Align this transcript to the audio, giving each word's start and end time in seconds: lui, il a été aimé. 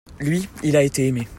lui, 0.19 0.49
il 0.63 0.75
a 0.77 0.81
été 0.81 1.05
aimé. 1.07 1.27